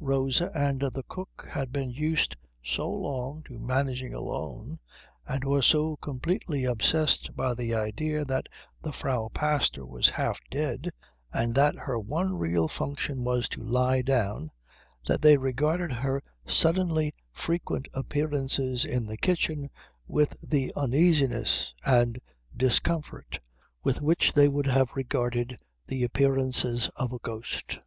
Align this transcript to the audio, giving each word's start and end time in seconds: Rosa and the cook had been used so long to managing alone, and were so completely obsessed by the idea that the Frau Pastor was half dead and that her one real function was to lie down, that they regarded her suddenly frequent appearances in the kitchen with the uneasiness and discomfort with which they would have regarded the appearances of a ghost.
Rosa 0.00 0.50
and 0.54 0.80
the 0.80 1.02
cook 1.10 1.46
had 1.52 1.70
been 1.70 1.90
used 1.90 2.36
so 2.64 2.88
long 2.90 3.42
to 3.42 3.58
managing 3.58 4.14
alone, 4.14 4.78
and 5.28 5.44
were 5.44 5.60
so 5.60 5.96
completely 5.96 6.64
obsessed 6.64 7.36
by 7.36 7.52
the 7.52 7.74
idea 7.74 8.24
that 8.24 8.46
the 8.82 8.92
Frau 8.92 9.28
Pastor 9.34 9.84
was 9.84 10.08
half 10.08 10.38
dead 10.50 10.90
and 11.34 11.54
that 11.54 11.74
her 11.74 11.98
one 12.00 12.38
real 12.38 12.66
function 12.66 13.24
was 13.24 13.46
to 13.50 13.62
lie 13.62 14.00
down, 14.00 14.50
that 15.06 15.20
they 15.20 15.36
regarded 15.36 15.92
her 15.92 16.22
suddenly 16.46 17.12
frequent 17.30 17.86
appearances 17.92 18.86
in 18.86 19.04
the 19.04 19.18
kitchen 19.18 19.68
with 20.06 20.32
the 20.42 20.72
uneasiness 20.76 21.74
and 21.84 22.18
discomfort 22.56 23.38
with 23.84 24.00
which 24.00 24.32
they 24.32 24.48
would 24.48 24.66
have 24.66 24.96
regarded 24.96 25.60
the 25.88 26.04
appearances 26.04 26.88
of 26.98 27.12
a 27.12 27.18
ghost. 27.18 27.80